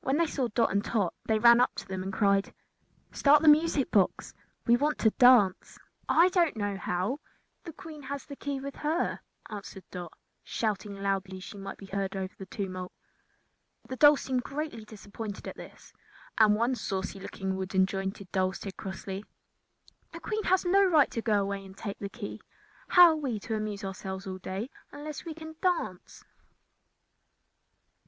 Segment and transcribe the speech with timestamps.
[0.00, 2.52] When they saw Dot and Tot they ran up to them and cried:
[3.12, 4.34] "Start the music box!
[4.66, 7.20] We want to dance." "I do not know how.
[7.62, 10.12] The Queen has the key with her," answered Dot,
[10.42, 12.90] shouting loudly that she might be heard above the tumult.
[13.88, 15.92] The dolls seemed greatly disappointed at this,
[16.38, 19.22] and one saucy looking wooden jointed doll said crossly:
[20.12, 22.40] "The Queen has no right to go away and take the key.
[22.88, 26.24] How are we to amuse ourselves all day unless we can dance?"